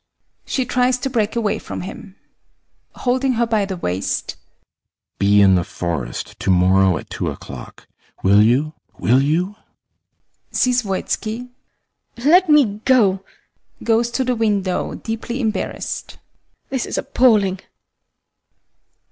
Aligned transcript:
[She 0.47 0.65
tries 0.65 0.97
to 0.97 1.11
break 1.11 1.35
away 1.35 1.59
from 1.59 1.81
him.] 1.81 2.15
ASTROFF. 2.95 3.01
[Holding 3.03 3.33
her 3.33 3.45
by 3.45 3.65
the 3.65 3.77
waist] 3.77 4.35
Be 5.19 5.39
in 5.41 5.53
the 5.53 5.63
forest 5.63 6.39
tomorrow 6.39 6.97
at 6.97 7.11
two 7.11 7.29
o'clock. 7.29 7.87
Will 8.23 8.41
you? 8.41 8.73
Will 8.97 9.21
you? 9.21 9.43
HELENA. 9.43 9.57
[Sees 10.53 10.81
VOITSKI] 10.81 11.49
Let 12.25 12.49
me 12.49 12.79
go! 12.83 13.23
[Goes 13.83 14.09
to 14.09 14.23
the 14.23 14.35
window 14.35 14.95
deeply 14.95 15.39
embarrassed] 15.39 16.17
This 16.71 16.87
is 16.87 16.97
appalling! 16.97 17.59